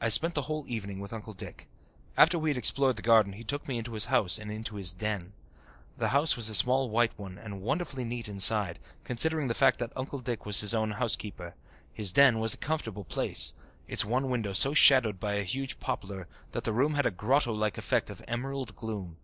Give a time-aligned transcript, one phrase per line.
[0.00, 1.66] I spent the whole evening with Uncle Dick.
[2.16, 4.92] After we had explored the garden he took me into his house and into his
[4.92, 5.32] "den."
[5.96, 9.90] The house was a small white one and wonderfully neat inside, considering the fact that
[9.96, 11.56] Uncle Dick was his own housekeeper.
[11.92, 13.52] His "den" was a comfortable place,
[13.88, 17.52] its one window so shadowed by a huge poplar that the room had a grotto
[17.52, 19.16] like effect of emerald gloom.